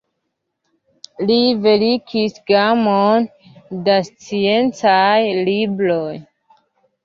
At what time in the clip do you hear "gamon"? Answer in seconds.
2.53-3.29